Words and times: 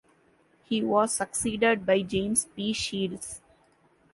He 0.63 0.81
was 0.83 1.13
succeeded 1.13 1.85
by 1.85 2.01
James 2.01 2.45
P. 2.55 2.73
Shields. 2.73 3.39